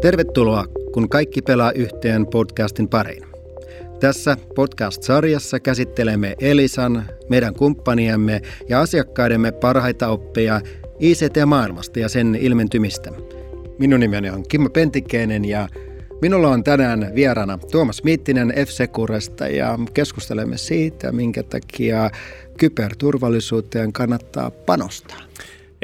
[0.00, 3.22] Tervetuloa, kun kaikki pelaa yhteen podcastin pariin.
[4.00, 10.60] Tässä podcast-sarjassa käsittelemme Elisan, meidän kumppaniemme ja asiakkaidemme parhaita oppeja
[10.98, 13.10] ICT-maailmasta ja sen ilmentymistä.
[13.78, 15.68] Minun nimeni on Kimmo Pentikäinen ja
[16.22, 22.10] minulla on tänään vieraana Tuomas Miittinen F-Securesta ja keskustelemme siitä, minkä takia
[22.58, 25.20] kyberturvallisuuteen kannattaa panostaa.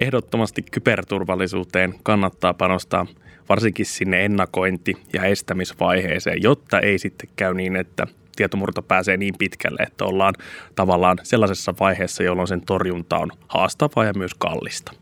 [0.00, 3.06] Ehdottomasti kyberturvallisuuteen kannattaa panostaa–
[3.48, 9.82] varsinkin sinne ennakointi- ja estämisvaiheeseen, jotta ei sitten käy niin, että tietomurto pääsee niin pitkälle,
[9.82, 10.34] että ollaan
[10.74, 14.92] tavallaan sellaisessa vaiheessa, jolloin sen torjunta on haastavaa ja myös kallista.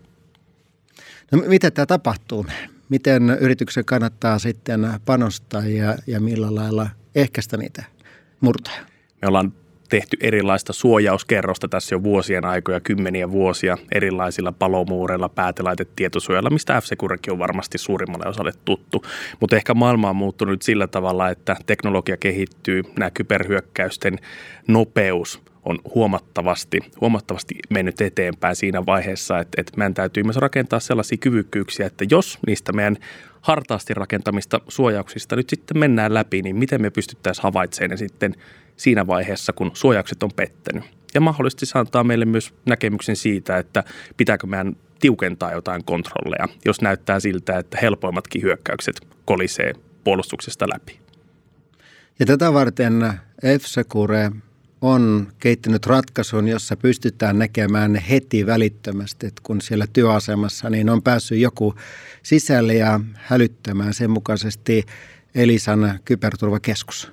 [1.33, 2.47] No, miten tämä tapahtuu?
[2.89, 7.85] Miten yrityksen kannattaa sitten panostaa ja, ja millä lailla ehkäistä niitä
[8.41, 8.81] murtoja?
[9.23, 9.53] Me ollaan
[9.95, 16.85] tehty erilaista suojauskerrosta tässä jo vuosien aikoja, kymmeniä vuosia erilaisilla palomuureilla, päätelaitetietosuojalla, mistä f
[17.31, 19.05] on varmasti suurimmalle osalle tuttu.
[19.41, 24.19] Mutta ehkä maailma on muuttunut sillä tavalla, että teknologia kehittyy, nämä kyberhyökkäysten
[24.69, 31.19] nopeus on huomattavasti, huomattavasti mennyt eteenpäin siinä vaiheessa, että, että meidän täytyy myös rakentaa sellaisia
[31.19, 32.97] kyvykkyyksiä, että jos niistä meidän
[33.41, 38.35] hartaasti rakentamista suojauksista nyt sitten mennään läpi, niin miten me pystyttäisiin havaitsemaan ne sitten
[38.77, 40.85] siinä vaiheessa, kun suojaukset on pettänyt.
[41.15, 43.85] Ja mahdollisesti se antaa meille myös näkemyksen siitä, että
[44.17, 49.73] pitääkö meidän tiukentaa jotain kontrolleja, jos näyttää siltä, että helpoimmatkin hyökkäykset kolisee
[50.05, 50.99] puolustuksesta läpi.
[52.19, 53.03] Ja tätä varten
[53.47, 54.31] F-Secure
[54.85, 61.39] on kehittänyt ratkaisun, jossa pystytään näkemään heti välittömästi, että kun siellä työasemassa niin on päässyt
[61.39, 61.75] joku
[62.23, 64.85] sisälle ja hälyttämään sen mukaisesti
[65.35, 67.13] Elisan kyberturvakeskus.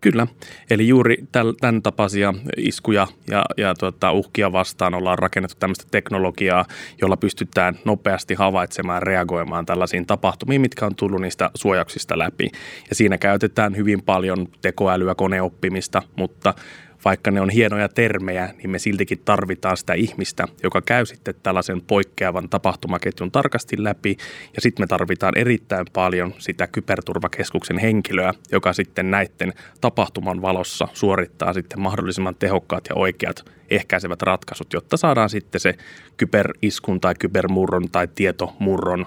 [0.00, 0.26] Kyllä,
[0.70, 1.16] eli juuri
[1.60, 6.64] tämän tapaisia iskuja ja, ja tuota, uhkia vastaan ollaan rakennettu tämmöistä teknologiaa,
[7.00, 12.50] jolla pystytään nopeasti havaitsemaan reagoimaan tällaisiin tapahtumiin, mitkä on tullut niistä suojauksista läpi.
[12.88, 16.54] Ja siinä käytetään hyvin paljon tekoälyä, koneoppimista, mutta
[17.04, 21.80] vaikka ne on hienoja termejä, niin me siltikin tarvitaan sitä ihmistä, joka käy sitten tällaisen
[21.80, 24.16] poikkeavan tapahtumaketjun tarkasti läpi.
[24.54, 31.52] Ja sitten me tarvitaan erittäin paljon sitä kyberturvakeskuksen henkilöä, joka sitten näiden tapahtuman valossa suorittaa
[31.52, 35.74] sitten mahdollisimman tehokkaat ja oikeat ehkäisevät ratkaisut, jotta saadaan sitten se
[36.16, 39.06] kyberiskun tai kybermurron tai tietomurron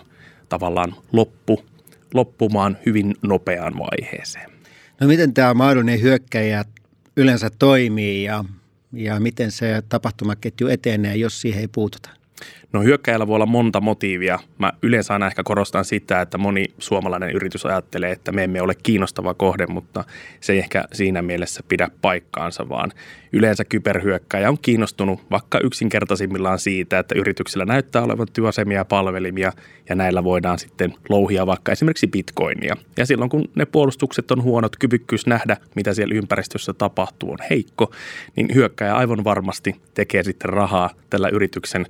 [0.49, 1.63] tavallaan loppu,
[2.13, 4.51] loppumaan hyvin nopeaan vaiheeseen.
[4.99, 6.63] No miten tämä mahdollinen hyökkäjä
[7.17, 8.45] yleensä toimii ja,
[8.93, 12.20] ja miten se tapahtumaketju etenee, jos siihen ei puututa?
[12.73, 14.39] No hyökkäjällä voi olla monta motiivia.
[14.57, 18.73] Mä yleensä aina ehkä korostan sitä, että moni suomalainen yritys ajattelee, että me emme ole
[18.83, 20.03] kiinnostava kohde, mutta
[20.39, 22.91] se ei ehkä siinä mielessä pidä paikkaansa, vaan
[23.33, 29.51] yleensä kyberhyökkäjä on kiinnostunut vaikka yksinkertaisimmillaan siitä, että yrityksillä näyttää olevan työasemia ja palvelimia
[29.89, 32.75] ja näillä voidaan sitten louhia vaikka esimerkiksi bitcoinia.
[32.97, 37.91] Ja silloin kun ne puolustukset on huonot, kyvykkyys nähdä, mitä siellä ympäristössä tapahtuu on heikko,
[38.35, 41.85] niin hyökkäjä aivan varmasti tekee sitten rahaa tällä yrityksen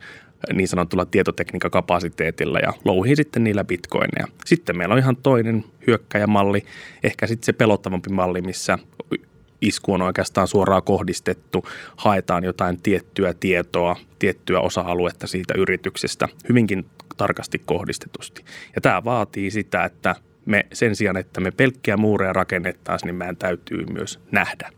[0.53, 4.27] niin sanotulla tietotekniikkakapasiteetilla ja louhii sitten niillä bitcoineja.
[4.45, 6.65] Sitten meillä on ihan toinen hyökkäjämalli,
[7.03, 8.79] ehkä sitten se pelottavampi malli, missä
[9.61, 11.65] isku on oikeastaan suoraan kohdistettu,
[11.95, 16.85] haetaan jotain tiettyä tietoa, tiettyä osa-aluetta siitä yrityksestä hyvinkin
[17.17, 18.45] tarkasti kohdistetusti.
[18.75, 20.15] Ja tämä vaatii sitä, että
[20.45, 24.69] me sen sijaan, että me pelkkiä muureja rakennettaisiin, niin meidän täytyy myös nähdä.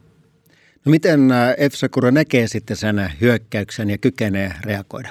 [0.85, 1.29] No miten
[1.71, 1.73] f
[2.11, 5.09] näkee sitten sen hyökkäyksen ja kykenee reagoida?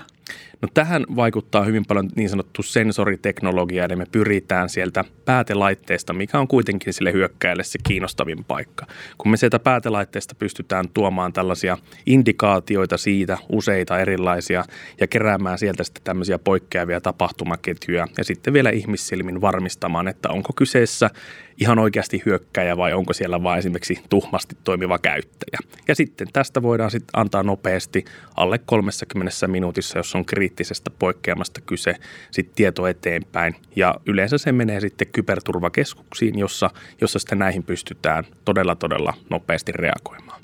[0.62, 6.48] No tähän vaikuttaa hyvin paljon niin sanottu sensoriteknologia, eli me pyritään sieltä päätelaitteesta, mikä on
[6.48, 8.86] kuitenkin sille hyökkäjälle se kiinnostavin paikka.
[9.18, 14.64] Kun me sieltä päätelaitteesta pystytään tuomaan tällaisia indikaatioita siitä, useita erilaisia,
[15.00, 21.10] ja keräämään sieltä sitten tämmöisiä poikkeavia tapahtumaketjuja, ja sitten vielä ihmissilmin varmistamaan, että onko kyseessä
[21.58, 25.58] ihan oikeasti hyökkäjä vai onko siellä vain esimerkiksi tuhmasti toimiva käyttäjä.
[25.88, 28.04] Ja sitten tästä voidaan sitten antaa nopeasti
[28.36, 31.94] alle 30 minuutissa, jos on kriittisestä poikkeamasta kyse,
[32.30, 33.54] sitten tieto eteenpäin.
[33.76, 36.70] Ja yleensä se menee sitten kyberturvakeskuksiin, jossa,
[37.00, 40.42] jossa sitten näihin pystytään todella todella nopeasti reagoimaan.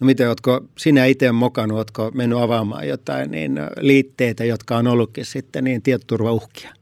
[0.00, 5.24] No miten, oletko sinä itse mokannut, oletko mennyt avaamaan jotain niin liitteitä, jotka on ollutkin
[5.24, 6.77] sitten niin tietoturvauhkia?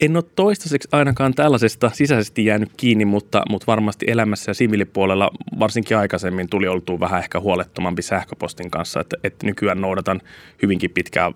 [0.00, 5.96] En ole toistaiseksi ainakaan tällaisesta sisäisesti jäänyt kiinni, mutta, mutta varmasti elämässä ja siviilipuolella varsinkin
[5.96, 10.20] aikaisemmin tuli oltua vähän ehkä huolettomampi sähköpostin kanssa, että, että nykyään noudatan
[10.62, 11.32] hyvinkin pitkää,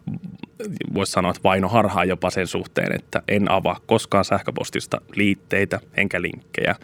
[0.95, 6.75] voisi sanoa, että vainoharhaa jopa sen suhteen, että en avaa koskaan sähköpostista liitteitä enkä linkkejä.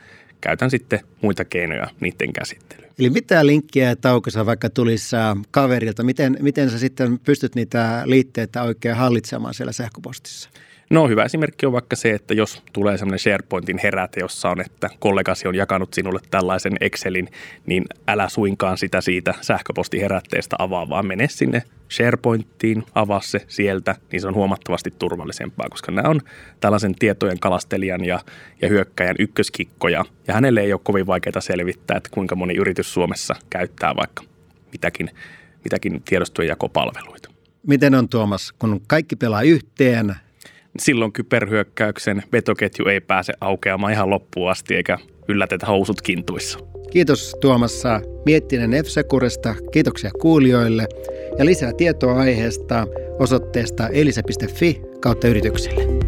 [0.40, 2.93] Käytän sitten muita keinoja niiden käsittelyyn.
[2.98, 5.16] Eli mitä linkkiä taukossa vaikka tulisi
[5.50, 10.50] kaverilta, miten, miten sä sitten pystyt niitä liitteitä oikein hallitsemaan siellä sähköpostissa?
[10.90, 14.90] No hyvä esimerkki on vaikka se, että jos tulee semmoinen SharePointin heräte, jossa on, että
[14.98, 17.28] kollegasi on jakanut sinulle tällaisen Excelin,
[17.66, 24.20] niin älä suinkaan sitä siitä sähköpostiherätteestä avaa, vaan mene sinne SharePointiin, avaa se sieltä, niin
[24.20, 26.20] se on huomattavasti turvallisempaa, koska nämä on
[26.60, 28.20] tällaisen tietojen kalastelijan ja,
[28.62, 30.04] ja hyökkäjän ykköskikkoja.
[30.28, 34.22] Ja hänelle ei ole kovin vaikeaa selvittää, että kuinka moni yritys Suomessa käyttää vaikka
[34.72, 35.10] mitäkin,
[35.64, 37.30] mitäkin tiedostojenjakopalveluita.
[37.66, 40.14] Miten on Tuomas, kun kaikki pelaa yhteen,
[40.78, 44.98] silloin kyberhyökkäyksen vetoketju ei pääse aukeamaan ihan loppuun asti eikä
[45.28, 46.58] yllätetä housut kintuissa.
[46.90, 50.86] Kiitos Tuomassa Miettinen F-Securesta, kiitoksia kuulijoille
[51.38, 52.86] ja lisää tietoa aiheesta
[53.18, 56.03] osoitteesta elisa.fi kautta yrityksille.